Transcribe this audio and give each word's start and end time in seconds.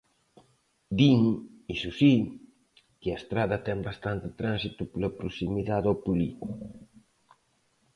Din, 0.99 1.21
iso 1.75 1.89
si, 1.99 2.13
que 2.99 3.09
a 3.11 3.19
estrada 3.21 3.63
ten 3.67 3.79
bastante 3.89 4.27
tránsito 4.39 4.81
pola 4.91 5.15
proximidade 5.19 5.87
ao 5.89 6.01
polígono. 6.05 6.55